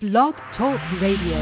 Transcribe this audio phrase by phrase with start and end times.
[0.00, 1.38] Blog Talk Radio.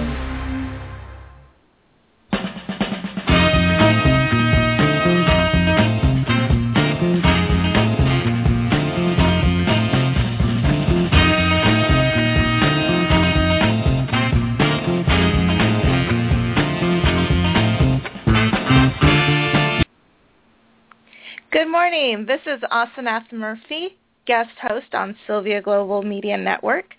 [21.52, 22.24] Good morning.
[22.24, 26.94] This is Aseneth Murphy, guest host on Sylvia Global Media Network.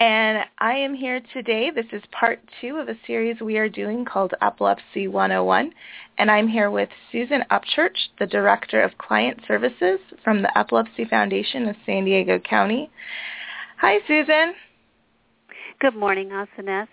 [0.00, 1.70] And I am here today.
[1.70, 5.72] This is part two of a series we are doing called Epilepsy 101.
[6.16, 11.68] And I'm here with Susan Upchurch, the Director of Client Services from the Epilepsy Foundation
[11.68, 12.88] of San Diego County.
[13.82, 14.54] Hi, Susan.
[15.80, 16.88] Good morning, Aseneth.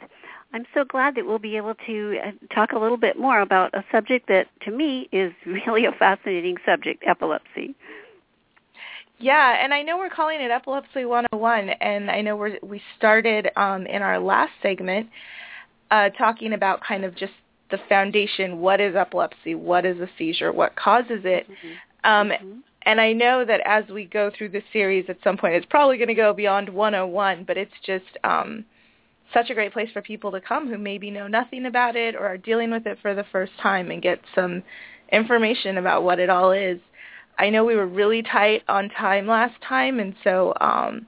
[0.53, 3.73] I'm so glad that we'll be able to uh, talk a little bit more about
[3.73, 7.73] a subject that, to me, is really a fascinating subject, epilepsy.
[9.19, 13.49] Yeah, and I know we're calling it Epilepsy 101, and I know we're, we started
[13.55, 15.09] um, in our last segment
[15.89, 17.33] uh, talking about kind of just
[17.71, 18.59] the foundation.
[18.59, 19.55] What is epilepsy?
[19.55, 20.51] What is a seizure?
[20.51, 21.47] What causes it?
[21.49, 22.09] Mm-hmm.
[22.09, 22.59] Um, mm-hmm.
[22.83, 25.97] And I know that as we go through the series at some point, it's probably
[25.97, 28.65] going to go beyond 101, but it's just um,–
[29.33, 32.25] such a great place for people to come who maybe know nothing about it or
[32.25, 34.63] are dealing with it for the first time and get some
[35.11, 36.79] information about what it all is.
[37.37, 41.05] I know we were really tight on time last time, and so um,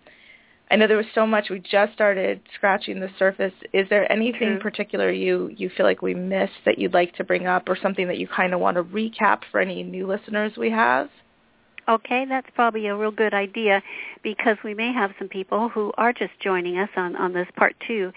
[0.70, 1.50] I know there was so much.
[1.50, 3.54] We just started scratching the surface.
[3.74, 4.60] Is there anything True.
[4.60, 8.08] particular you you feel like we missed that you'd like to bring up, or something
[8.08, 11.10] that you kind of want to recap for any new listeners we have?
[11.90, 13.82] Okay, that's probably a real good idea
[14.22, 17.76] because we may have some people who are just joining us on, on this part
[17.88, 18.12] two.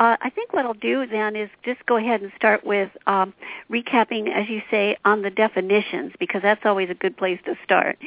[0.00, 3.34] Uh, I think what I'll do then is just go ahead and start with um,
[3.70, 7.98] recapping, as you say, on the definitions because that's always a good place to start.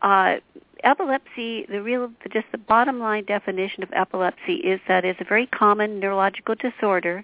[0.00, 0.36] Uh,
[0.82, 5.46] epilepsy, the real, just the bottom line definition of epilepsy is that it's a very
[5.46, 7.22] common neurological disorder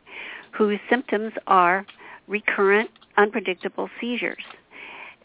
[0.52, 1.86] whose symptoms are
[2.26, 4.44] recurrent, unpredictable seizures.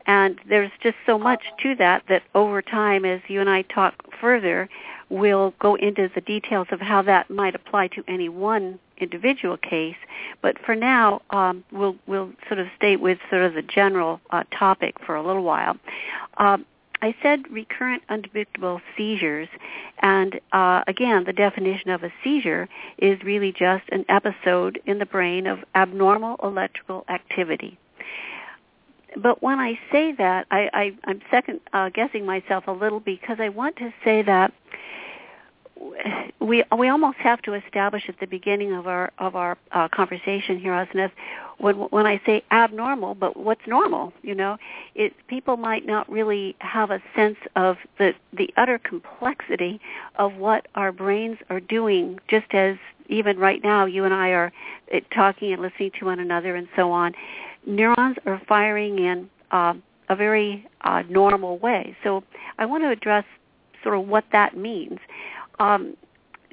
[0.05, 3.95] And there's just so much to that that over time, as you and I talk
[4.19, 4.69] further,
[5.13, 9.95] we'll go into the details of how that might apply to any one individual case.
[10.41, 14.43] But for now, um, we'll we'll sort of stay with sort of the general uh,
[14.57, 15.77] topic for a little while.
[16.37, 16.65] Um,
[17.01, 19.49] I said recurrent unpredictable seizures,
[19.99, 25.05] and uh, again, the definition of a seizure is really just an episode in the
[25.05, 27.77] brain of abnormal electrical activity
[29.15, 33.49] but when I say that, I, I'm second uh, guessing myself a little because I
[33.49, 34.51] want to say that
[36.39, 40.59] we we almost have to establish at the beginning of our of our uh, conversation
[40.59, 41.11] here, Aseneth,
[41.57, 44.13] when when I say abnormal, but what's normal?
[44.21, 44.57] You know,
[44.95, 49.79] it people might not really have a sense of the the utter complexity
[50.15, 52.77] of what our brains are doing, just as
[53.09, 54.51] even right now you and I are
[54.93, 57.13] uh, talking and listening to one another and so on
[57.65, 59.73] neurons are firing in uh,
[60.09, 61.95] a very uh, normal way.
[62.03, 62.23] So
[62.57, 63.25] I want to address
[63.83, 64.99] sort of what that means.
[65.59, 65.95] Um,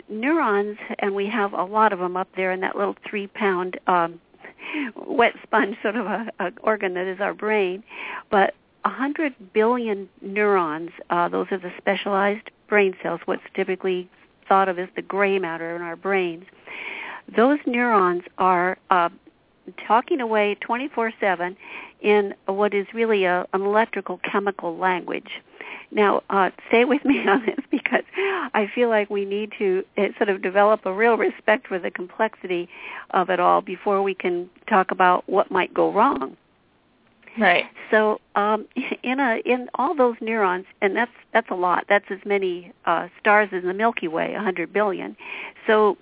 [0.08, 4.20] neurons, and we have a lot of them up there in that little three-pound um,
[5.06, 7.82] wet sponge sort of a, a organ that is our brain,
[8.30, 14.08] but 100 billion neurons, uh, those are the specialized brain cells, what's typically
[14.48, 16.44] thought of as the gray matter in our brains.
[17.36, 19.10] Those neurons are uh,
[19.86, 21.56] talking away 24/7
[22.00, 25.42] in what is really a, an electrical chemical language.
[25.92, 30.08] Now, uh, stay with me on this because I feel like we need to uh,
[30.16, 32.68] sort of develop a real respect for the complexity
[33.10, 36.36] of it all before we can talk about what might go wrong.
[37.38, 37.66] Right.
[37.90, 38.66] So, um,
[39.02, 41.84] in a in all those neurons, and that's that's a lot.
[41.88, 45.16] That's as many uh, stars as the Milky Way, a 100 billion.
[45.66, 45.96] So,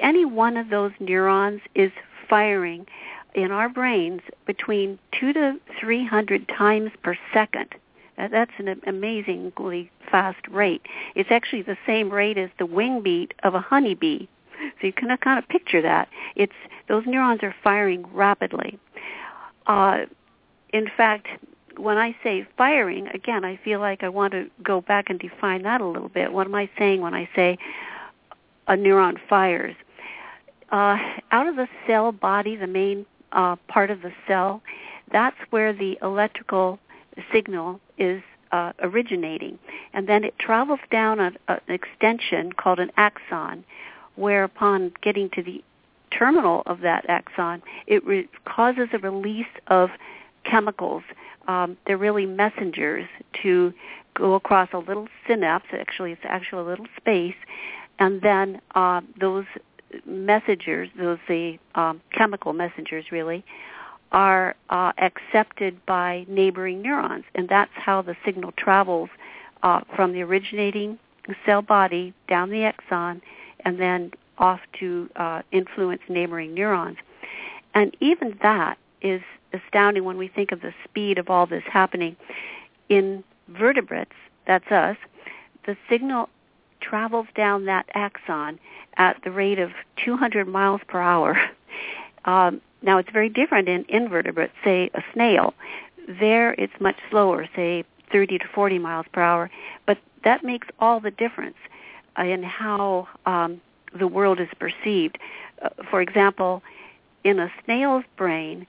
[0.00, 1.90] any one of those neurons is
[2.28, 2.86] firing
[3.34, 7.74] in our brains between two to three hundred times per second.
[8.16, 10.82] That's an amazingly fast rate.
[11.14, 14.28] It's actually the same rate as the wing beat of a honeybee.
[14.80, 16.08] So you can kind of picture that.
[16.36, 16.52] It's
[16.88, 18.78] those neurons are firing rapidly.
[19.66, 20.06] Uh,
[20.72, 21.26] in fact,
[21.76, 25.62] when I say firing, again, I feel like I want to go back and define
[25.62, 26.32] that a little bit.
[26.32, 27.58] What am I saying when I say
[28.68, 29.74] a neuron fires?
[30.70, 30.98] Uh,
[31.32, 34.62] out of the cell body, the main uh, part of the cell,
[35.12, 36.78] that's where the electrical
[37.32, 38.22] signal is
[38.52, 39.58] uh, originating.
[39.92, 43.64] And then it travels down a, a, an extension called an axon,
[44.16, 45.62] where upon getting to the
[46.16, 49.90] terminal of that axon, it re- causes a release of
[50.44, 51.02] chemicals.
[51.48, 53.06] Um, they're really messengers
[53.42, 53.72] to
[54.14, 55.66] go across a little synapse.
[55.72, 57.34] Actually, it's actually a little space,
[57.98, 59.44] and then uh, those
[60.06, 63.44] messengers, those the um, chemical messengers really,
[64.14, 69.10] are uh, accepted by neighboring neurons, and that's how the signal travels
[69.64, 70.96] uh, from the originating
[71.44, 73.20] cell body down the axon,
[73.64, 76.96] and then off to uh, influence neighboring neurons.
[77.74, 79.20] And even that is
[79.52, 82.16] astounding when we think of the speed of all this happening.
[82.88, 84.12] In vertebrates,
[84.46, 84.96] that's us,
[85.66, 86.28] the signal
[86.80, 88.60] travels down that axon
[88.96, 89.72] at the rate of
[90.04, 91.36] 200 miles per hour.
[92.26, 95.54] Um, now, it's very different in invertebrates, say a snail.
[96.06, 99.50] There, it's much slower, say 30 to 40 miles per hour.
[99.86, 101.56] But that makes all the difference
[102.18, 103.62] in how um,
[103.98, 105.18] the world is perceived.
[105.62, 106.62] Uh, for example,
[107.24, 108.66] in a snail's brain,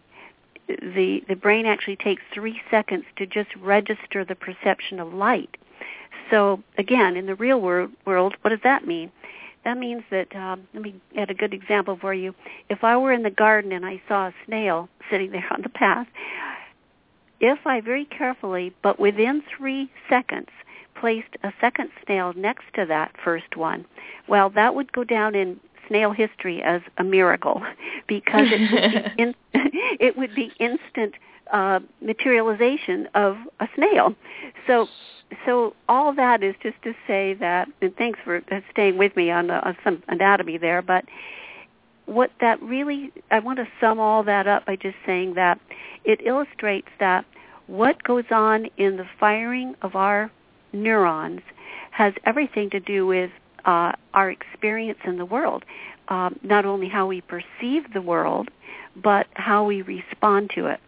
[0.68, 5.58] the the brain actually takes three seconds to just register the perception of light.
[6.32, 9.12] So again, in the real world, world what does that mean?
[9.66, 12.34] That means that um, let me add a good example for you.
[12.70, 15.70] If I were in the garden and I saw a snail sitting there on the
[15.70, 16.08] path,
[17.40, 20.50] if I very carefully, but within three seconds,
[20.94, 23.86] placed a second snail next to that first one,
[24.28, 27.62] well, that would go down in snail history as a miracle
[28.08, 29.36] because it would be, in,
[30.00, 31.16] it would be instant
[31.52, 34.16] uh, materialization of a snail.
[34.68, 34.88] So,
[35.46, 39.48] so all that is just to say that, and thanks for staying with me on,
[39.48, 41.06] the, on some anatomy there, but
[42.06, 45.60] what that really, I want to sum all that up by just saying that
[46.04, 47.26] it illustrates that
[47.68, 50.32] what goes on in the firing of our
[50.72, 51.42] neurons
[51.92, 53.32] has everything to do with
[53.66, 55.64] uh, our experience in the world,
[56.10, 58.50] um, not only how we perceive the world,
[58.96, 60.80] but how we respond to it.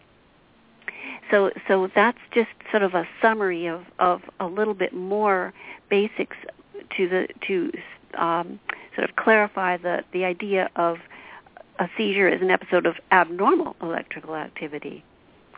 [1.32, 5.54] So, so that's just sort of a summary of, of a little bit more
[5.90, 6.38] basics
[6.96, 7.72] to the to
[8.18, 8.60] um,
[8.96, 10.98] sort of clarify the the idea of
[11.80, 15.04] a seizure as an episode of abnormal electrical activity.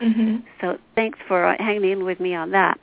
[0.00, 0.38] Mm-hmm.
[0.60, 2.78] So thanks for uh, hanging in with me on that.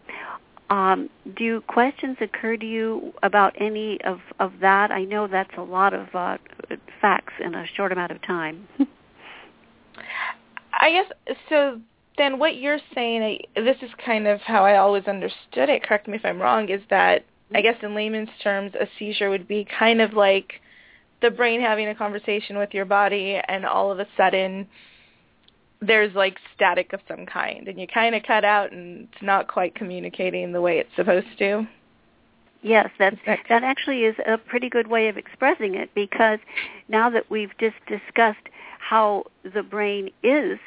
[0.70, 4.92] Um, do questions occur to you about any of, of that?
[4.92, 6.38] I know that's a lot of uh,
[7.00, 8.68] facts in a short amount of time.
[10.80, 11.80] I guess so.
[12.18, 15.84] Then what you're saying, I, this is kind of how I always understood it.
[15.84, 16.70] Correct me if I'm wrong.
[16.70, 20.54] Is that I guess in layman's terms, a seizure would be kind of like
[21.22, 24.68] the brain having a conversation with your body, and all of a sudden
[25.82, 29.48] there's like static of some kind and you kind of cut out and it's not
[29.48, 31.68] quite communicating the way it's supposed to.
[32.64, 36.40] Yes, that's, that actually is a pretty good way of expressing it because
[36.90, 38.50] now that we've just discussed
[38.80, 40.58] how the brain is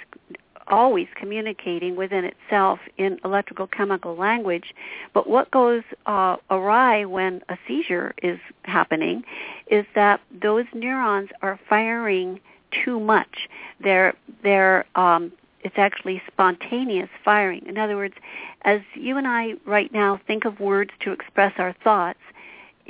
[0.71, 4.75] always communicating within itself in electrical chemical language,
[5.13, 9.25] but what goes uh, awry when a seizure is happening
[9.67, 12.41] is that those neurons are firing
[12.85, 13.49] too much.
[13.81, 15.33] They're they're um,
[15.63, 17.67] it's actually spontaneous firing.
[17.67, 18.15] In other words,
[18.63, 22.21] as you and I right now think of words to express our thoughts,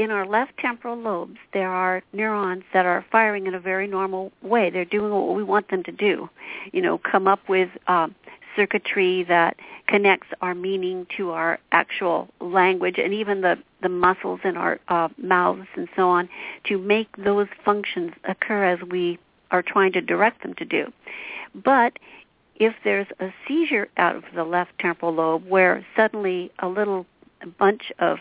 [0.01, 4.33] in our left temporal lobes there are neurons that are firing in a very normal
[4.41, 4.71] way.
[4.71, 6.31] They're doing what we want them to do.
[6.73, 8.15] You know, come up with um,
[8.57, 9.59] circuitry that
[9.89, 15.09] connects our meaning to our actual language and even the, the muscles in our uh,
[15.19, 16.31] mouths and so on
[16.65, 19.19] to make those functions occur as we
[19.51, 20.91] are trying to direct them to do.
[21.55, 21.99] But
[22.57, 27.05] if there's a seizure out of the left temporal lobe where suddenly a little
[27.59, 28.19] bunch of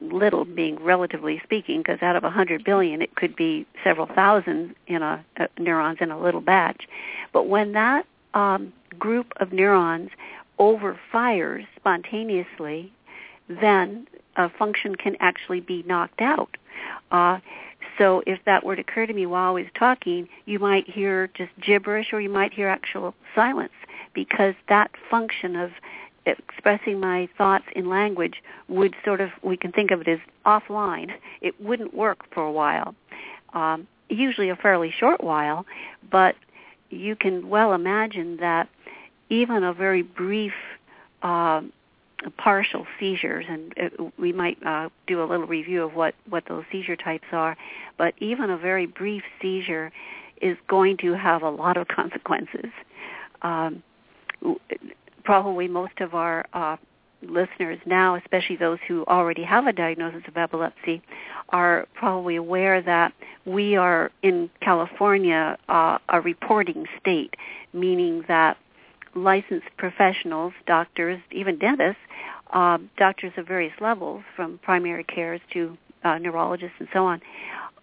[0.00, 4.74] little being relatively speaking because out of a hundred billion it could be several thousand
[4.86, 6.86] in a, uh, neurons in a little batch.
[7.32, 10.10] But when that um, group of neurons
[10.58, 12.92] overfires spontaneously
[13.48, 16.56] then a function can actually be knocked out.
[17.10, 17.38] Uh,
[17.98, 21.28] so if that were to occur to me while I was talking, you might hear
[21.34, 23.72] just gibberish or you might hear actual silence
[24.12, 25.70] because that function of
[26.26, 31.12] expressing my thoughts in language would sort of, we can think of it as offline.
[31.40, 32.94] It wouldn't work for a while.
[33.54, 35.66] Um, usually a fairly short while,
[36.10, 36.36] but
[36.90, 38.68] you can well imagine that
[39.28, 40.52] even a very brief
[41.22, 41.62] uh,
[42.38, 46.64] partial seizures, and uh, we might uh, do a little review of what, what those
[46.70, 47.56] seizure types are.
[47.98, 49.92] But even a very brief seizure
[50.40, 52.70] is going to have a lot of consequences.
[53.42, 53.82] Um,
[55.26, 56.76] probably most of our uh,
[57.20, 61.02] listeners now, especially those who already have a diagnosis of epilepsy,
[61.50, 63.12] are probably aware that
[63.44, 67.34] we are in California uh, a reporting state,
[67.72, 68.56] meaning that
[69.14, 72.00] licensed professionals, doctors, even dentists,
[72.52, 77.20] uh, doctors of various levels, from primary cares to uh, neurologists and so on,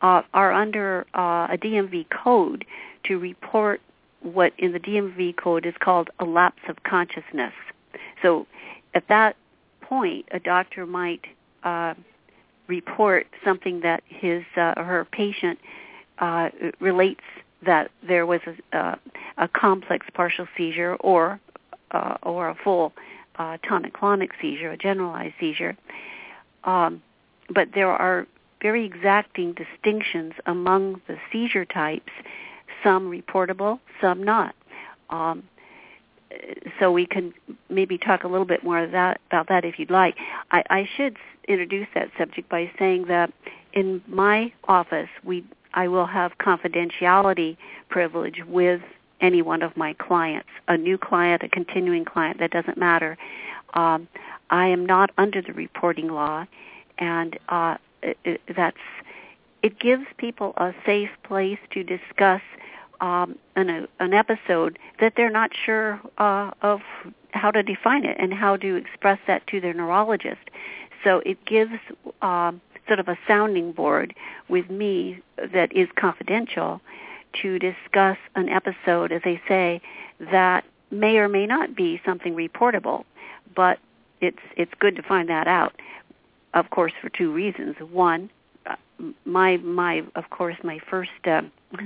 [0.01, 2.65] uh, are under uh, a DMV code
[3.05, 3.81] to report
[4.23, 7.53] what in the DMV code is called a lapse of consciousness.
[8.21, 8.47] So
[8.93, 9.35] at that
[9.81, 11.25] point, a doctor might
[11.63, 11.93] uh,
[12.67, 15.59] report something that his uh, or her patient
[16.19, 16.49] uh,
[16.79, 17.23] relates
[17.65, 18.95] that there was a, uh,
[19.37, 21.39] a complex partial seizure or
[21.91, 22.93] uh, or a full
[23.35, 25.75] uh, tonic-clonic seizure, a generalized seizure.
[26.63, 27.01] Um,
[27.49, 28.27] but there are
[28.61, 32.11] very exacting distinctions among the seizure types,
[32.83, 34.55] some reportable, some not.
[35.09, 35.43] Um,
[36.79, 37.33] so we can
[37.69, 40.15] maybe talk a little bit more that, about that if you'd like.
[40.51, 43.31] I, I should introduce that subject by saying that
[43.73, 47.57] in my office, we I will have confidentiality
[47.89, 48.81] privilege with
[49.21, 53.17] any one of my clients, a new client, a continuing client, that doesn't matter.
[53.73, 54.07] Um,
[54.49, 56.45] I am not under the reporting law,
[56.99, 58.77] and uh, it, it, that's
[59.63, 62.41] it gives people a safe place to discuss
[63.01, 66.81] um, an, an episode that they're not sure uh, of
[67.31, 70.41] how to define it and how to express that to their neurologist.
[71.03, 71.73] So it gives
[72.21, 74.13] um, sort of a sounding board
[74.49, 75.21] with me
[75.53, 76.81] that is confidential
[77.41, 79.81] to discuss an episode, as they say,
[80.19, 83.05] that may or may not be something reportable,
[83.55, 83.79] but
[84.21, 85.73] it's it's good to find that out.
[86.53, 87.75] Of course, for two reasons.
[87.91, 88.29] One,
[89.25, 91.41] my my of course my first uh,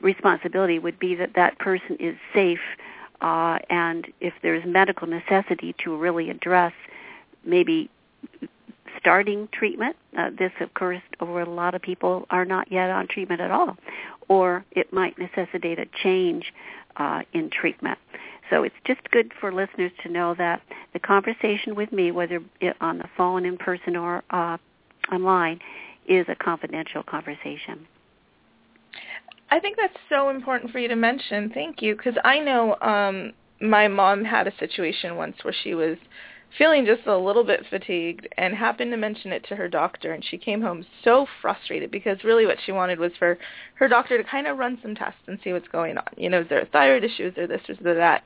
[0.00, 2.60] responsibility would be that that person is safe,
[3.20, 6.72] uh, and if there's medical necessity to really address
[7.44, 7.90] maybe
[8.98, 9.96] starting treatment.
[10.16, 13.50] Uh, this, of course, over a lot of people are not yet on treatment at
[13.50, 13.76] all,
[14.28, 16.52] or it might necessitate a change
[16.96, 17.98] uh, in treatment.
[18.50, 20.62] So it's just good for listeners to know that
[20.92, 22.40] the conversation with me, whether
[22.80, 24.58] on the phone, in person, or uh,
[25.10, 25.58] online,
[26.06, 27.86] is a confidential conversation.
[29.50, 31.50] I think that's so important for you to mention.
[31.50, 35.98] Thank you, because I know um, my mom had a situation once where she was
[36.58, 40.24] feeling just a little bit fatigued and happened to mention it to her doctor and
[40.24, 43.38] she came home so frustrated because really what she wanted was for
[43.74, 46.04] her doctor to kind of run some tests and see what's going on.
[46.16, 47.28] You know, is there a thyroid issue?
[47.28, 47.62] Is there this?
[47.68, 48.22] Is there that?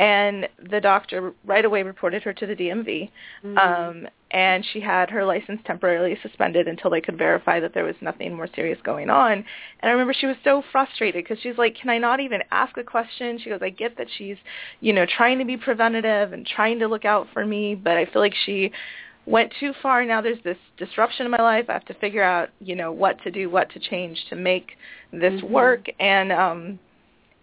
[0.00, 3.10] And the doctor right away reported her to the DMV.
[3.44, 3.58] Mm-hmm.
[3.58, 7.96] Um, and she had her license temporarily suspended until they could verify that there was
[8.00, 9.32] nothing more serious going on.
[9.32, 9.44] And
[9.82, 12.82] I remember she was so frustrated because she's like, "Can I not even ask a
[12.82, 14.38] question?" She goes, "I get that she's,
[14.80, 18.06] you know, trying to be preventative and trying to look out for me, but I
[18.06, 18.72] feel like she
[19.26, 20.02] went too far.
[20.06, 21.66] Now there's this disruption in my life.
[21.68, 24.78] I have to figure out, you know, what to do, what to change to make
[25.12, 25.52] this mm-hmm.
[25.52, 26.78] work." And um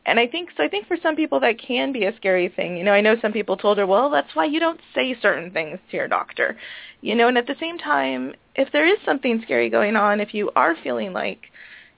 [0.08, 0.64] and I think so.
[0.64, 2.78] I think for some people that can be a scary thing.
[2.78, 5.52] You know, I know some people told her, "Well, that's why you don't say certain
[5.52, 6.58] things to your doctor."
[7.02, 10.34] You know, and at the same time, if there is something scary going on, if
[10.34, 11.52] you are feeling like,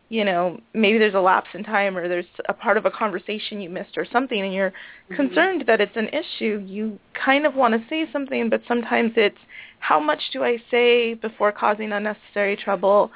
[0.10, 3.62] you know, maybe there's a lapse in time or there's a part of a conversation
[3.62, 5.16] you missed or something and you're mm-hmm.
[5.16, 9.38] concerned that it's an issue, you kind of want to say something, but sometimes it's
[9.80, 13.12] how much do I say before causing unnecessary trouble?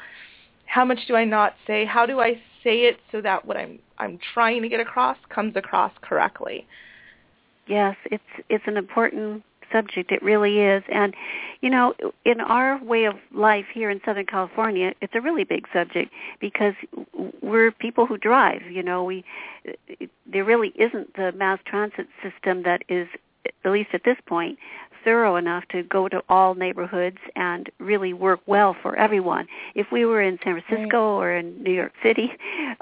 [0.68, 1.84] How much do I not say?
[1.84, 5.56] How do I say it so that what I'm I'm trying to get across comes
[5.56, 6.66] across correctly.
[7.68, 10.12] Yes, it's it's an important subject.
[10.12, 10.84] It really is.
[10.92, 11.14] And
[11.62, 11.94] you know,
[12.26, 16.74] in our way of life here in Southern California, it's a really big subject because
[17.42, 19.24] we're people who drive, you know, we
[20.32, 23.08] there really isn't the mass transit system that is
[23.66, 24.58] at least at this point
[25.04, 29.48] thorough enough to go to all neighborhoods and really work well for everyone.
[29.76, 31.24] If we were in San Francisco right.
[31.24, 32.32] or in New York City,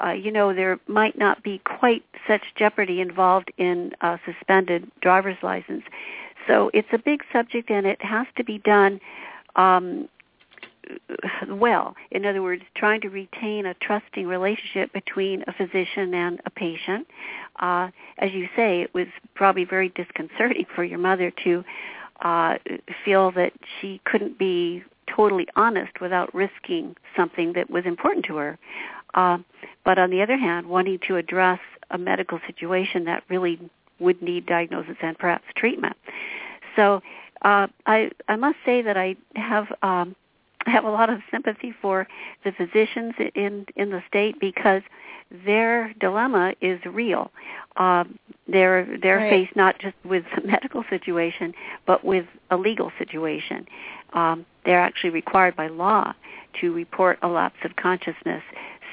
[0.03, 5.37] uh, you know, there might not be quite such jeopardy involved in a suspended driver's
[5.41, 5.83] license.
[6.47, 8.99] So it's a big subject and it has to be done
[9.55, 10.07] um,
[11.49, 11.95] well.
[12.11, 17.07] In other words, trying to retain a trusting relationship between a physician and a patient.
[17.59, 21.63] Uh, as you say, it was probably very disconcerting for your mother to
[22.21, 22.55] uh,
[23.03, 28.57] feel that she couldn't be totally honest without risking something that was important to her.
[29.13, 29.37] Uh,
[29.83, 31.59] but on the other hand, wanting to address
[31.89, 33.59] a medical situation that really
[33.99, 35.95] would need diagnosis and perhaps treatment.
[36.75, 37.01] So
[37.41, 40.15] uh, I I must say that I have um,
[40.65, 42.07] have a lot of sympathy for
[42.43, 44.81] the physicians in in the state because
[45.45, 47.31] their dilemma is real.
[47.77, 49.29] Um, they're they're right.
[49.29, 51.53] faced not just with a medical situation,
[51.85, 53.67] but with a legal situation.
[54.13, 56.13] Um, they're actually required by law
[56.59, 58.43] to report a lapse of consciousness,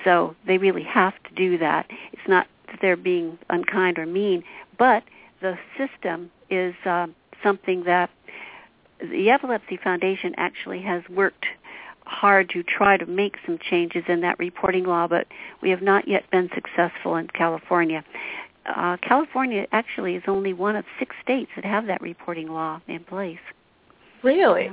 [0.05, 1.87] so they really have to do that.
[2.13, 4.45] It's not that they're being unkind or mean,
[4.79, 5.03] but
[5.41, 7.09] the system is uh,
[7.43, 8.11] something that
[9.01, 11.47] the Epilepsy Foundation actually has worked
[12.05, 15.27] hard to try to make some changes in that reporting law, but
[15.63, 18.03] we have not yet been successful in California.
[18.67, 23.01] Uh, California actually is only one of six states that have that reporting law in
[23.05, 23.39] place.
[24.23, 24.71] Really?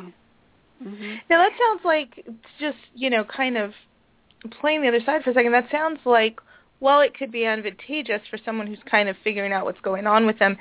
[0.84, 1.16] Mm-hmm.
[1.30, 2.26] Now that sounds like
[2.60, 3.72] just you know kind of
[4.60, 5.54] playing the other side for a second.
[5.54, 6.40] That sounds like
[6.80, 10.26] well, it could be advantageous for someone who's kind of figuring out what's going on
[10.26, 10.58] with them,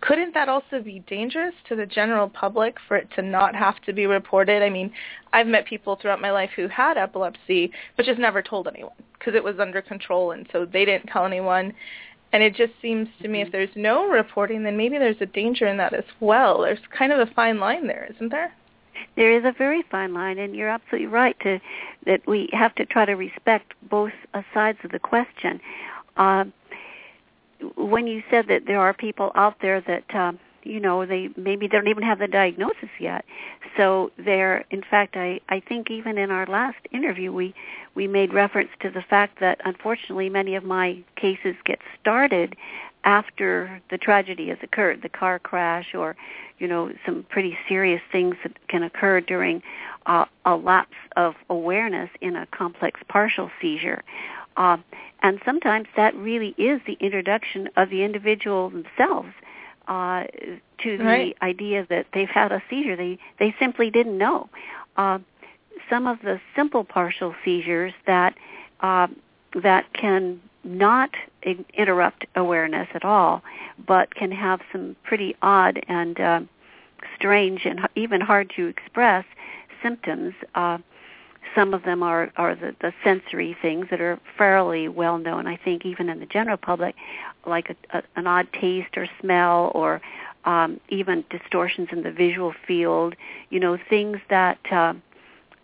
[0.00, 3.92] couldn't that also be dangerous to the general public for it to not have to
[3.92, 4.62] be reported?
[4.62, 4.92] I mean,
[5.32, 9.34] I've met people throughout my life who had epilepsy but just never told anyone because
[9.34, 11.72] it was under control and so they didn't tell anyone.
[12.32, 15.66] And it just seems to me if there's no reporting, then maybe there's a danger
[15.66, 16.62] in that as well.
[16.62, 18.52] There's kind of a fine line there, isn't there?
[19.14, 21.60] There is a very fine line, and you're absolutely right to
[22.04, 24.12] that we have to try to respect both
[24.52, 25.60] sides of the question.
[26.16, 26.44] Uh,
[27.76, 31.68] when you said that there are people out there that um, you know they maybe
[31.68, 33.24] don't even have the diagnosis yet.
[33.76, 37.54] So there in fact i i think even in our last interview we
[37.94, 42.56] we made reference to the fact that unfortunately many of my cases get started
[43.04, 46.16] after the tragedy has occurred the car crash or
[46.58, 49.62] you know some pretty serious things that can occur during
[50.06, 54.02] uh, a lapse of awareness in a complex partial seizure
[54.56, 54.76] uh,
[55.22, 59.28] and sometimes that really is the introduction of the individual themselves
[59.88, 60.24] uh,
[60.82, 61.36] to the right.
[61.42, 62.96] idea that they've had a seizure.
[62.96, 64.48] They they simply didn't know.
[64.96, 65.18] Uh,
[65.88, 68.34] some of the simple partial seizures that
[68.80, 69.06] uh,
[69.62, 71.10] that can not
[71.74, 73.42] interrupt awareness at all,
[73.86, 76.40] but can have some pretty odd and uh,
[77.14, 79.24] strange and even hard to express
[79.82, 80.34] symptoms.
[80.54, 80.78] Uh,
[81.56, 85.48] some of them are are the, the sensory things that are fairly well known.
[85.48, 86.94] I think even in the general public,
[87.46, 90.00] like a, a, an odd taste or smell, or
[90.44, 93.16] um, even distortions in the visual field.
[93.50, 94.94] You know, things that uh,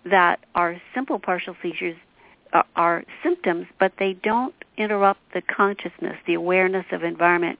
[0.04, 1.96] that are simple partial seizures
[2.52, 7.58] are, are symptoms, but they don't interrupt the consciousness, the awareness of environment,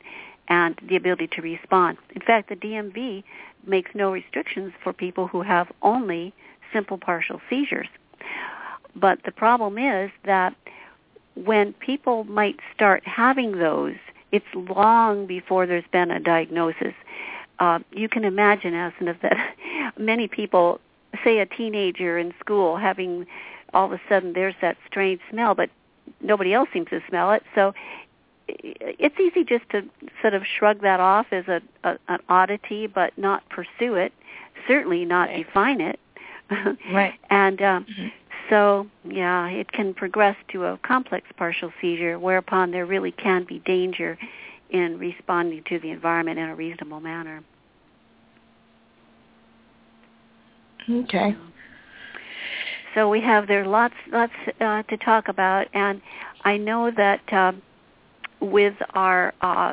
[0.49, 1.99] and the ability to respond.
[2.15, 3.23] In fact, the DMV
[3.67, 6.35] makes no restrictions for people who have only
[6.73, 7.89] simple partial seizures.
[8.95, 10.55] But the problem is that
[11.35, 13.97] when people might start having those,
[14.33, 16.95] it's long before there's been a diagnosis.
[17.59, 19.55] Uh, you can imagine, Aseneth, that
[19.99, 20.81] many people,
[21.25, 23.27] say a teenager in school, having
[23.75, 25.71] all of a sudden there's that strange smell, but
[26.21, 27.43] nobody else seems to smell it.
[27.55, 27.75] So
[28.49, 29.83] it's easy just to
[30.21, 34.13] sort of shrug that off as a, a an oddity, but not pursue it.
[34.67, 35.47] Certainly not right.
[35.47, 35.99] define it.
[36.93, 37.15] right.
[37.31, 38.09] And um, mm-hmm.
[38.49, 43.61] So, yeah, it can progress to a complex partial seizure, whereupon there really can be
[43.61, 44.19] danger
[44.71, 47.43] in responding to the environment in a reasonable manner.
[50.89, 51.37] Okay.
[52.95, 56.03] So we have there lots lots uh, to talk about, and
[56.45, 57.21] I know that.
[57.33, 57.53] Uh,
[58.43, 59.73] with our uh,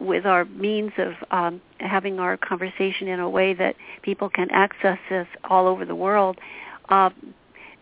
[0.00, 4.98] with our means of um, having our conversation in a way that people can access
[5.08, 6.36] this all over the world.
[6.88, 7.10] Uh,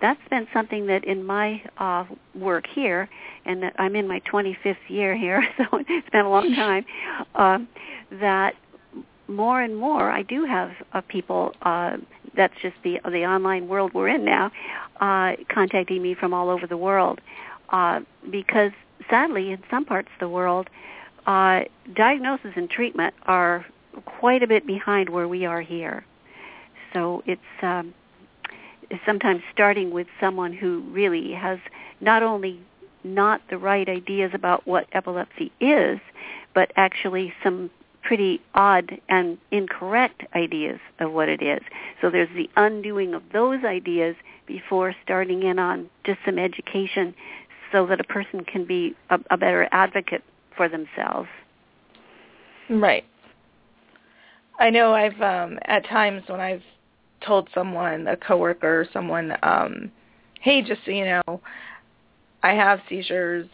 [0.00, 2.04] that's been something that in my uh,
[2.34, 3.08] work here,
[3.44, 6.84] and that I'm in my 25th year here, so it's been a long time.
[7.34, 7.58] Uh,
[8.20, 8.54] that
[9.28, 11.52] more and more, I do have uh, people.
[11.62, 11.96] Uh,
[12.36, 14.50] that's just the the online world we're in now,
[15.00, 17.20] uh, contacting me from all over the world,
[17.70, 18.72] uh, because
[19.10, 20.68] sadly, in some parts of the world,
[21.26, 21.60] uh,
[21.94, 23.64] diagnosis and treatment are
[24.04, 26.04] quite a bit behind where we are here.
[26.92, 27.94] So it's um,
[29.04, 31.58] sometimes starting with someone who really has
[32.00, 32.60] not only
[33.04, 36.00] not the right ideas about what epilepsy is,
[36.54, 37.70] but actually some
[38.02, 41.60] pretty odd and incorrect ideas of what it is.
[42.00, 44.14] So there's the undoing of those ideas
[44.46, 47.14] before starting in on just some education
[47.72, 50.22] so that a person can be a, a better advocate
[50.56, 51.28] for themselves.
[52.70, 53.04] Right.
[54.58, 56.62] I know I've um at times when I've
[57.26, 59.90] told someone, a coworker or someone, um,
[60.40, 61.40] hey, just so you know,
[62.42, 63.48] I have seizures,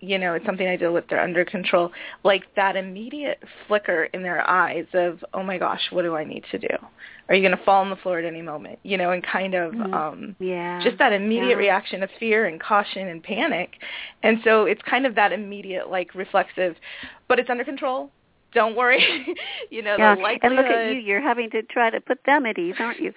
[0.00, 1.92] you know, it's something I deal with, they're under control,
[2.24, 6.44] like that immediate flicker in their eyes of, oh my gosh, what do I need
[6.50, 6.76] to do?
[7.28, 8.78] Are you going to fall on the floor at any moment?
[8.82, 9.94] You know, and kind of mm-hmm.
[9.94, 10.82] um yeah.
[10.84, 11.54] just that immediate yeah.
[11.54, 13.70] reaction of fear and caution and panic.
[14.22, 16.76] And so it's kind of that immediate like reflexive,
[17.28, 18.10] but it's under control.
[18.54, 19.26] Don't worry.
[19.70, 20.14] you know, yeah.
[20.14, 22.76] the likelihood And look at you, you're having to try to put them at ease,
[22.78, 23.12] aren't you?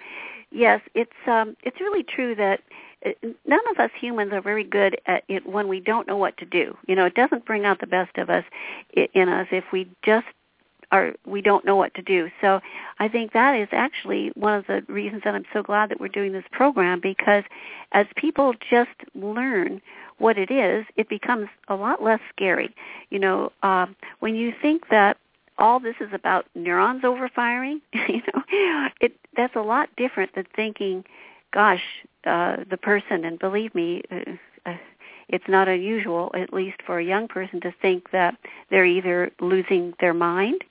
[0.50, 2.60] Yes, it's um it's really true that
[3.04, 3.10] uh,
[3.46, 6.46] none of us humans are very good at it when we don't know what to
[6.46, 6.76] do.
[6.86, 8.44] You know, it doesn't bring out the best of us
[9.14, 10.26] in us if we just
[10.90, 12.30] are we don't know what to do.
[12.40, 12.60] So
[12.98, 16.08] I think that is actually one of the reasons that I'm so glad that we're
[16.08, 17.44] doing this program because
[17.92, 19.80] as people just learn
[20.18, 22.74] what it is, it becomes a lot less scary.
[23.10, 25.18] You know, um, when you think that
[25.58, 31.04] all this is about neurons overfiring, you know, it that's a lot different than thinking,
[31.52, 31.82] gosh,
[32.24, 34.20] uh, the person, and believe me, uh,
[34.66, 34.76] uh,
[35.28, 38.36] it's not unusual, at least for a young person, to think that
[38.70, 40.64] they're either losing their mind,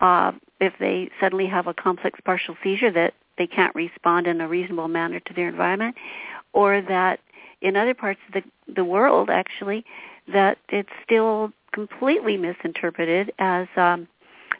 [0.00, 4.48] uh, if they suddenly have a complex partial seizure that they can't respond in a
[4.48, 5.96] reasonable manner to their environment,
[6.52, 7.20] or that
[7.60, 9.84] in other parts of the, the world, actually,
[10.32, 14.06] that it's still completely misinterpreted as um,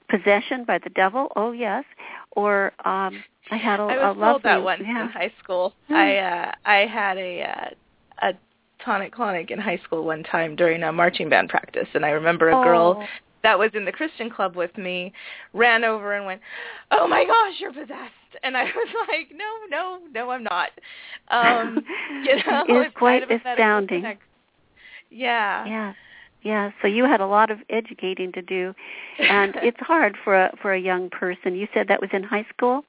[0.09, 1.29] possession by the devil.
[1.37, 1.85] Oh yes,
[2.33, 5.05] or um, I had a, I was a lovely, that one yeah.
[5.05, 5.75] in high school.
[5.89, 5.95] Hmm.
[5.95, 8.33] I uh, I had a uh, a
[8.85, 12.49] tonic clonic in high school one time during a marching band practice, and I remember
[12.49, 13.07] a girl Oh.
[13.43, 15.13] that was in the Christian club with me
[15.53, 16.41] ran over and went,
[16.91, 18.13] "Oh my gosh, you're possessed!"
[18.43, 20.71] And I was like, "No, no, no, I'm not."
[21.29, 21.85] Um,
[22.25, 24.19] you know, It is it's quite kind of astounding.
[25.11, 25.65] Yeah.
[25.67, 25.93] Yeah.
[26.45, 28.75] Yeah, so you had a lot of educating to do,
[29.19, 31.57] and it's hard for a for a young person.
[31.57, 32.85] You said that was in high school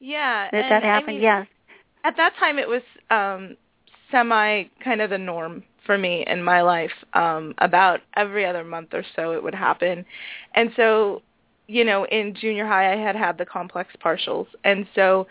[0.00, 0.48] yeah.
[0.52, 1.16] that that I happened.
[1.16, 1.46] mean, yes.
[2.04, 3.56] at that time it was um
[4.10, 8.88] semi kind of the norm for me in my life um about every other month
[8.92, 10.04] or so it would happen
[10.54, 11.22] and so
[11.66, 15.26] you know in junior high i had had the complex partials and so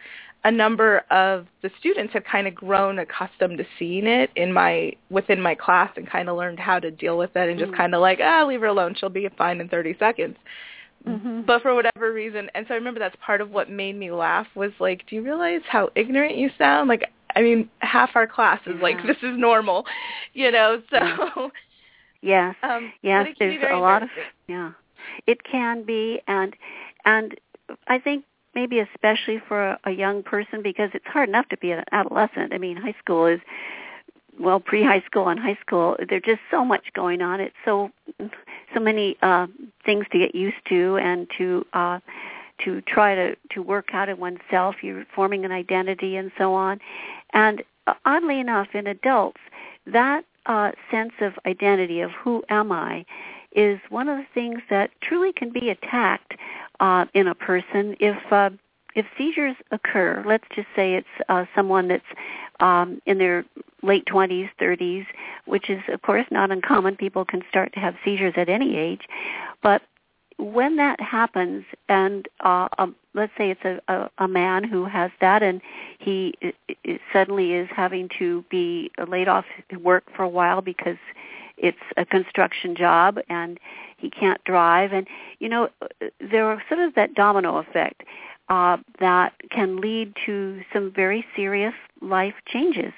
[0.47, 4.93] a number of the students had kind of grown accustomed to seeing it in my
[5.10, 7.77] within my class and kind of learned how to deal with it and just Mm.
[7.77, 10.38] kind of like ah leave her alone she'll be fine in 30 seconds
[11.05, 11.45] Mhm.
[11.45, 14.47] but for whatever reason and so i remember that's part of what made me laugh
[14.55, 17.03] was like do you realize how ignorant you sound like
[17.36, 19.86] i mean half our class is like this is normal
[20.33, 21.51] you know so
[22.21, 22.55] Yes.
[22.63, 24.10] um Yes, but it can be there's a lot of
[24.47, 24.71] yeah.
[25.27, 26.55] It can be and
[27.03, 27.36] and
[27.88, 28.23] I think
[28.57, 32.51] maybe especially for a, young person because it's hard enough to be an adolescent.
[32.53, 33.39] I mean, high school is
[34.39, 37.39] well, pre-high school and high school, there's just so much going on.
[37.39, 37.91] It's so
[38.73, 39.45] so many uh
[39.85, 41.99] things to get used to and to uh
[42.63, 44.75] to try to to work out in oneself.
[44.81, 46.79] You're forming an identity and so on.
[47.33, 49.41] And uh, oddly enough, in adults,
[49.85, 53.05] that uh, sense of identity of who am I
[53.51, 56.33] is one of the things that truly can be attacked
[56.79, 58.49] uh, in a person if uh,
[58.95, 60.23] if seizures occur.
[60.25, 62.03] Let's just say it's uh, someone that's
[62.59, 63.45] um, in their
[63.83, 65.05] late 20s, 30s,
[65.45, 66.95] which is of course not uncommon.
[66.95, 69.01] People can start to have seizures at any age,
[69.61, 69.83] but
[70.37, 75.11] when that happens, and uh, um, let's say it's a, a, a man who has
[75.19, 75.61] that, and
[75.99, 76.53] he i
[76.85, 79.45] i suddenly is having to be laid off
[79.81, 80.97] work for a while because
[81.57, 83.59] it's a construction job and
[83.97, 85.07] he can't drive, and
[85.39, 85.69] you know
[86.19, 88.03] there are sort of that domino effect
[88.49, 92.93] uh, that can lead to some very serious life changes.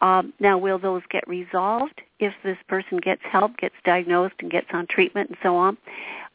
[0.00, 4.68] Um, now, will those get resolved if this person gets help, gets diagnosed, and gets
[4.72, 5.76] on treatment and so on?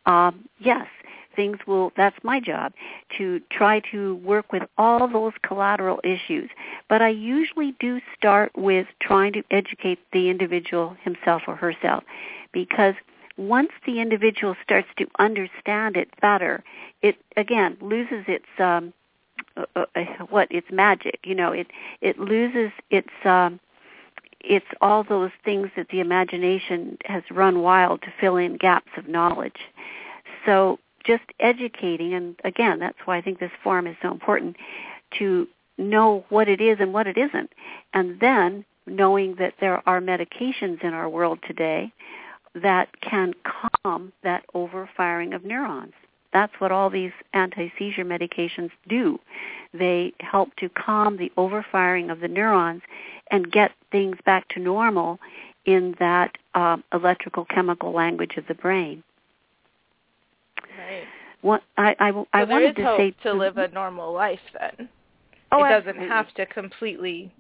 [0.05, 0.87] Um, yes,
[1.35, 1.93] things will.
[1.95, 2.73] That's my job
[3.17, 6.49] to try to work with all those collateral issues.
[6.89, 12.03] But I usually do start with trying to educate the individual himself or herself,
[12.51, 12.95] because
[13.37, 16.63] once the individual starts to understand it better,
[17.01, 18.93] it again loses its um,
[19.55, 21.19] uh, uh, what its magic.
[21.23, 21.67] You know, it
[22.01, 23.59] it loses its um,
[24.41, 29.07] it's all those things that the imagination has run wild to fill in gaps of
[29.07, 29.59] knowledge.
[30.45, 34.57] So just educating, and again, that's why I think this forum is so important
[35.19, 35.47] to
[35.77, 37.51] know what it is and what it isn't,
[37.93, 41.91] and then knowing that there are medications in our world today
[42.61, 43.33] that can
[43.83, 45.93] calm that overfiring of neurons.
[46.33, 49.19] That's what all these anti-seizure medications do.
[49.73, 52.81] They help to calm the overfiring of the neurons
[53.31, 55.19] and get things back to normal
[55.65, 59.03] in that um, electrical chemical language of the brain.
[60.77, 61.05] right
[61.41, 64.89] What I I, I so wanted to say to live a normal life then
[65.51, 66.09] Oh, it doesn't absolutely.
[66.09, 67.31] have to completely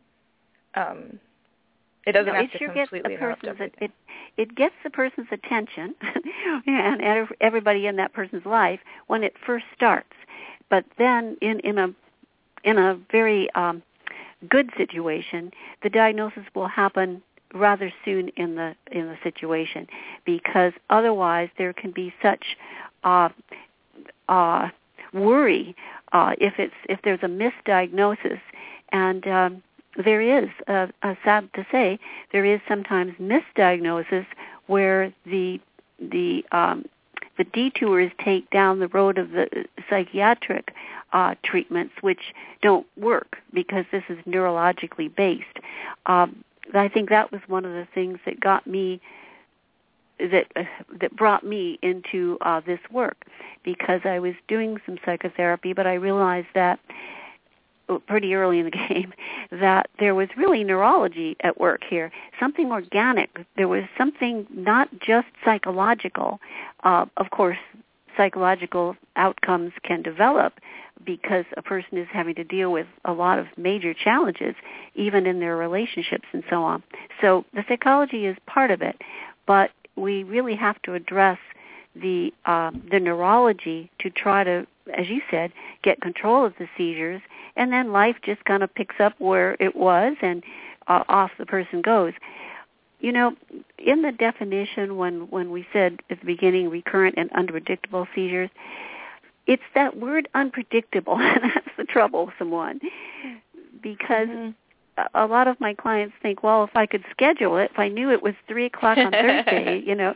[0.75, 1.19] um
[2.07, 3.89] it doesn't no, have it to sure gets completely a interrupt person's everything.
[3.89, 3.91] it
[4.37, 5.93] it gets the person's attention
[6.67, 10.13] and everybody in that person's life when it first starts.
[10.69, 11.89] But then in in a
[12.63, 13.83] in a very um
[14.49, 15.51] good situation,
[15.83, 17.21] the diagnosis will happen
[17.53, 19.85] rather soon in the in the situation
[20.25, 22.57] because otherwise there can be such
[23.03, 23.29] uh
[24.29, 24.69] uh
[25.13, 25.75] worry
[26.13, 28.39] uh if it's if there's a misdiagnosis
[28.91, 29.63] and um
[30.03, 31.99] there is, uh, uh, sad to say,
[32.31, 34.25] there is sometimes misdiagnosis
[34.67, 35.59] where the
[35.99, 36.85] the um,
[37.37, 40.73] the detours take down the road of the psychiatric
[41.13, 45.45] uh, treatments, which don't work because this is neurologically based.
[46.05, 48.99] Um, I think that was one of the things that got me
[50.19, 50.63] that uh,
[50.99, 53.25] that brought me into uh, this work
[53.63, 56.79] because I was doing some psychotherapy, but I realized that
[58.07, 59.13] pretty early in the game
[59.51, 63.29] that there was really neurology at work here, something organic.
[63.55, 66.39] There was something not just psychological.
[66.83, 67.57] Uh, of course,
[68.15, 70.53] psychological outcomes can develop
[71.05, 74.55] because a person is having to deal with a lot of major challenges,
[74.95, 76.83] even in their relationships and so on.
[77.21, 78.99] So the psychology is part of it,
[79.45, 81.37] but we really have to address
[82.01, 84.65] the uh, the neurology to try to,
[84.97, 85.51] as you said,
[85.83, 87.21] get control of the seizures,
[87.55, 90.43] and then life just kind of picks up where it was, and
[90.87, 92.13] uh, off the person goes.
[92.99, 93.35] You know,
[93.77, 98.49] in the definition when when we said at the beginning recurrent and unpredictable seizures,
[99.45, 102.79] it's that word unpredictable, and that's the troublesome one,
[103.81, 104.27] because.
[104.27, 104.49] Mm-hmm
[105.13, 108.11] a lot of my clients think, well, if I could schedule it, if I knew
[108.11, 110.15] it was three o'clock on Thursday, you know,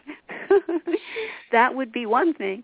[1.51, 2.63] that would be one thing.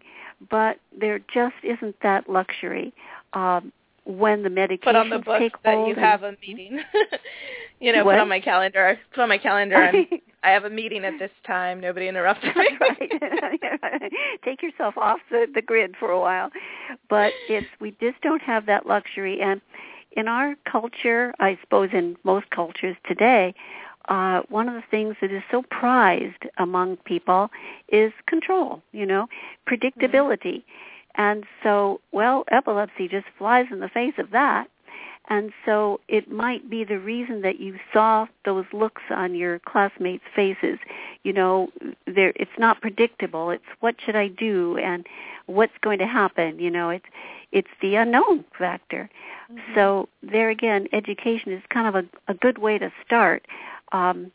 [0.49, 2.93] But there just isn't that luxury.
[3.33, 3.71] Um,
[4.07, 6.79] when the medications put on the book take that you and, have a meeting.
[7.81, 8.13] you know, What?
[8.13, 8.87] put on my calendar.
[8.87, 10.07] I Put on my calendar, and
[10.43, 11.81] I have a meeting at this time.
[11.81, 12.51] Nobody interrupts me.
[12.79, 14.11] right.
[14.45, 16.49] Take yourself off the, the grid for a while.
[17.09, 19.59] But it's we just don't have that luxury and
[20.17, 23.53] in our culture, I suppose in most cultures today,
[24.09, 27.49] uh, one of the things that is so prized among people
[27.89, 29.27] is control, you know,
[29.69, 30.63] predictability.
[31.15, 34.69] And so, well, epilepsy just flies in the face of that.
[35.29, 40.23] And so it might be the reason that you saw those looks on your classmates'
[40.33, 40.79] faces.
[41.23, 41.69] You know,
[42.05, 43.49] there it's not predictable.
[43.49, 45.05] It's what should I do and
[45.47, 47.05] what's going to happen, you know, it's
[47.51, 49.09] it's the unknown factor.
[49.51, 49.75] Mm-hmm.
[49.75, 53.45] So there again, education is kind of a, a good way to start.
[53.91, 54.31] Um,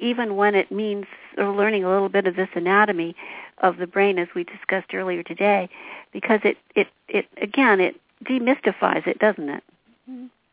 [0.00, 3.14] even when it means learning a little bit of this anatomy
[3.58, 5.68] of the brain as we discussed earlier today,
[6.12, 9.62] because it, it, it again, it demystifies it, doesn't it?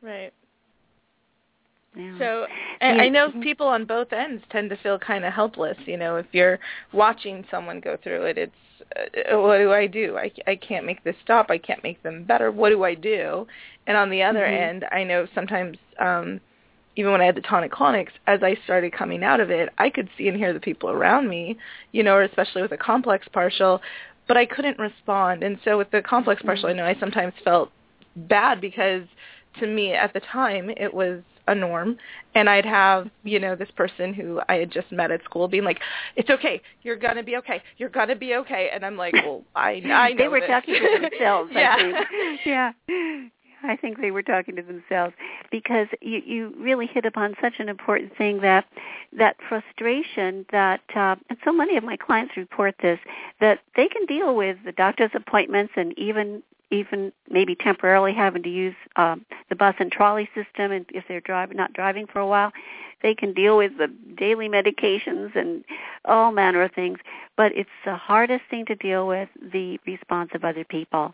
[0.02, 0.32] Right.
[1.96, 2.18] Yeah.
[2.18, 2.48] So,
[2.82, 3.12] and I Yeah.
[3.12, 5.78] know people on both ends tend to feel kind of helpless.
[5.86, 6.60] You know, if you're
[6.94, 8.56] watching someone go through it, it's
[8.96, 10.18] uh, what do I do?
[10.18, 11.48] I, I can't make this stop.
[11.50, 12.52] I can't make them better.
[12.52, 13.46] What do I do?
[13.88, 14.52] And on the other Mhm.
[14.52, 16.40] end, I know sometimes, um,
[16.96, 19.90] even when I had the tonic clonics, as I started coming out of it, I
[19.90, 21.58] could see and hear the people around me,
[21.92, 23.82] you know, or especially with a complex partial,
[24.28, 25.44] but I couldn't respond.
[25.44, 27.72] And so with the complex partial, I know I sometimes felt
[28.16, 29.04] bad because
[29.60, 31.98] to me at the time it was a norm
[32.36, 35.64] and I'd have, you know, this person who I had just met at school being
[35.64, 35.80] like,
[36.16, 39.72] It's okay, you're gonna be okay, you're gonna be okay and I'm like, Well, I
[39.86, 40.50] I know they were this.
[40.50, 41.76] talking to themselves, yeah.
[41.78, 42.40] I think.
[42.46, 42.72] Yeah.
[43.62, 45.14] I think they were talking to themselves
[45.52, 48.66] because you you really hit upon such an important thing that
[49.18, 53.00] that frustration that uh, and so many of my clients report this
[53.42, 58.50] that they can deal with the doctor's appointments and even even maybe temporarily having to
[58.50, 62.28] use um, the bus and trolley system and if they're driving not driving for a
[62.28, 62.52] while
[63.02, 65.64] they can deal with the daily medications and
[66.06, 67.00] all manner of things.
[67.38, 71.14] But it's the hardest thing to deal with the response of other people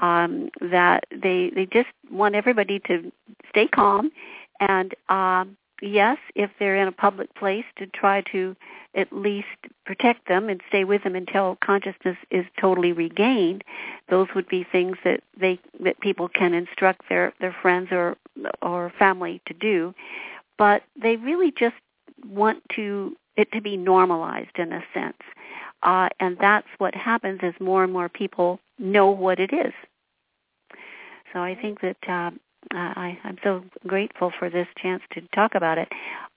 [0.00, 3.12] um, that they they just want everybody to
[3.48, 4.10] stay calm
[4.60, 8.56] and um, yes if they're in a public place to try to
[8.94, 9.46] at least
[9.84, 13.64] protect them and stay with them until consciousness is totally regained
[14.08, 18.16] those would be things that they that people can instruct their their friends or
[18.62, 19.94] or family to do
[20.56, 21.76] but they really just
[22.26, 25.16] want to it to be normalized in a sense
[25.82, 29.72] uh, and that's what happens as more and more people know what it is.
[31.32, 32.30] So I think that uh,
[32.70, 35.88] I, I'm so grateful for this chance to talk about it.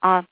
[0.01, 0.23] Uh,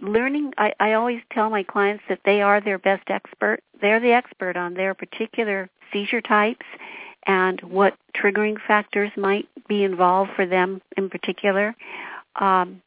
[0.00, 3.60] learning, I, I always tell my clients that they are their best expert.
[3.80, 6.66] They're the expert on their particular seizure types
[7.26, 11.74] and what triggering factors might be involved for them in particular.
[12.36, 12.82] Um,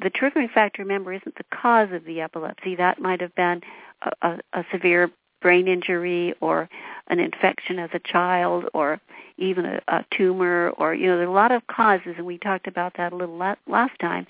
[0.00, 2.76] the triggering factor, remember, isn't the cause of the epilepsy.
[2.76, 3.62] That might have been
[4.02, 6.68] a, a, a severe brain injury or
[7.08, 9.00] an infection as a child or
[9.38, 12.38] even a, a tumor or, you know, there are a lot of causes, and we
[12.38, 14.26] talked about that a little la- last time.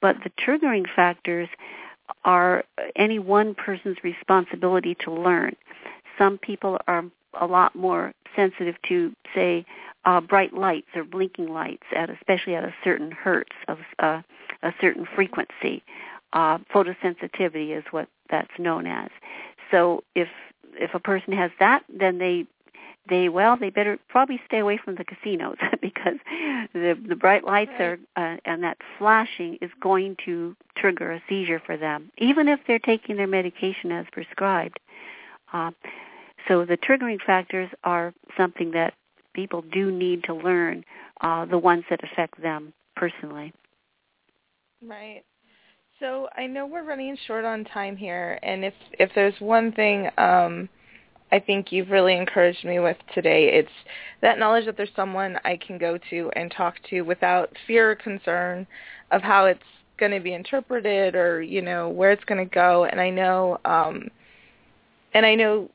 [0.00, 1.48] But the triggering factors
[2.24, 2.64] are
[2.96, 5.56] any one person's responsibility to learn.
[6.18, 7.04] Some people are
[7.40, 9.64] a lot more sensitive to, say,
[10.04, 14.22] uh, bright lights or blinking lights, at especially at a certain hertz of uh,
[14.62, 15.82] a certain frequency.
[16.32, 19.10] Uh, photosensitivity is what that's known as.
[19.70, 20.28] So if
[20.74, 22.46] if a person has that, then they
[23.08, 26.18] they well they better probably stay away from the casinos because
[26.72, 27.98] the the bright lights right.
[28.16, 32.60] are uh, and that flashing is going to trigger a seizure for them even if
[32.66, 34.78] they're taking their medication as prescribed.
[35.52, 35.70] Uh,
[36.48, 38.94] so the triggering factors are something that
[39.34, 40.84] people do need to learn
[41.20, 43.52] uh, the ones that affect them personally.
[44.84, 45.24] Right
[46.02, 50.10] so I know we're running short on time here and if if there's one thing
[50.18, 50.68] um
[51.30, 53.48] I think you've really encouraged me with today.
[53.54, 53.72] It's
[54.20, 57.94] that knowledge that there's someone I can go to and talk to without fear or
[57.94, 58.66] concern
[59.10, 59.62] of how it's
[59.96, 62.84] going to be interpreted or you know where it's going to go.
[62.84, 64.08] And I know, um,
[65.14, 65.70] and I know,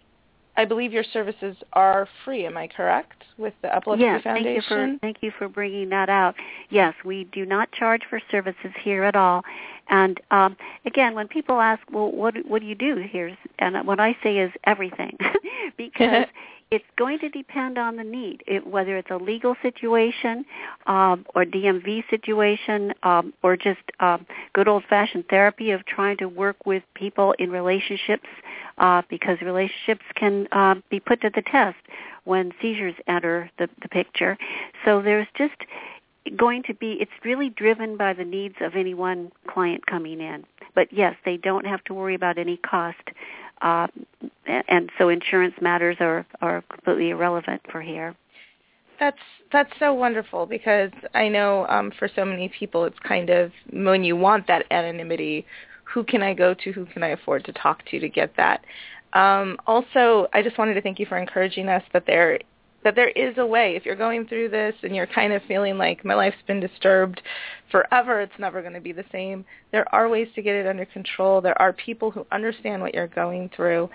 [0.58, 2.46] I believe your services are free.
[2.48, 4.43] Am I correct with the Epilepsy yes, Foundation?
[4.54, 6.36] Thank you for thank you for bringing that out.
[6.70, 9.43] Yes, we do not charge for services here at all,
[9.89, 14.00] and um, again, when people ask, "Well, what what do you do here?" and what
[14.00, 15.15] I say is everything,
[15.78, 16.26] because
[16.70, 20.46] it's going to depend on the need, it, whether it's a legal situation
[20.86, 26.66] um, or DMV situation, um, or just um, good old-fashioned therapy of trying to work
[26.66, 28.28] with people in relationships,
[28.80, 31.78] uh, because relationships can uh, be put to the test
[32.26, 34.38] when seizures enter the, the picture.
[34.84, 35.56] So there's just
[36.36, 40.44] going to be it's really driven by the needs of any one client coming in
[40.76, 42.98] but yes they don't have to worry about any cost
[43.62, 43.88] uh,
[44.48, 48.16] and so insurance matters are are completely irrelevant for here
[49.00, 49.18] that's
[49.52, 54.04] that's so wonderful because I know um, for so many people it's kind of when
[54.04, 55.46] you want that anonymity,
[55.84, 56.72] who can I go to?
[56.72, 58.64] Who can I afford to talk to to get that?
[59.14, 62.40] Um, also, I just wanted to thank you for encouraging us that there
[62.84, 63.76] that there is a way.
[63.76, 67.22] If you're going through this and you're kind of feeling like my life's been disturbed
[67.72, 69.44] forever, it's never going to be the same.
[69.72, 71.42] There are ways to get it under control.
[71.42, 73.90] There are people who understand what you're going through.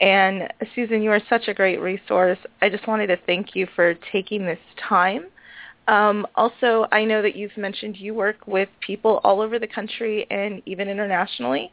[0.00, 2.38] And Susan, you are such a great resource.
[2.62, 5.26] I just wanted to thank you for taking this time.
[5.88, 10.26] Um, also, I know that you've mentioned you work with people all over the country
[10.30, 11.72] and even internationally.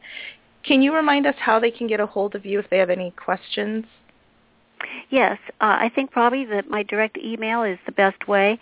[0.64, 2.90] Can you remind us how they can get a hold of you if they have
[2.90, 3.84] any questions?
[5.10, 8.58] Yes, uh, I think probably that my direct email is the best way.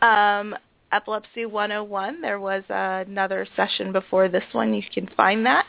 [0.00, 0.54] Um,
[0.92, 2.22] Epilepsy 101.
[2.22, 4.72] There was another session before this one.
[4.72, 5.66] You can find that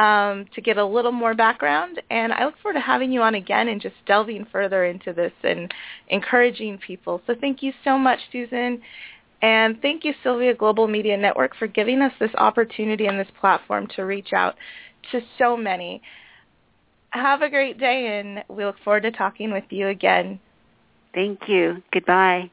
[0.00, 2.00] um, to get a little more background.
[2.10, 5.32] And I look forward to having you on again and just delving further into this
[5.42, 5.72] and
[6.08, 7.20] encouraging people.
[7.26, 8.80] So thank you so much, Susan.
[9.42, 13.86] And thank you, Sylvia Global Media Network, for giving us this opportunity and this platform
[13.96, 14.56] to reach out
[15.12, 16.02] to so many.
[17.10, 20.40] Have a great day, and we look forward to talking with you again.
[21.14, 21.82] Thank you.
[21.92, 22.50] Goodbye.